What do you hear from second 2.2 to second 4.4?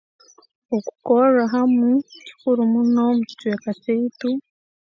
kikuru muno mu kicweka kyaitu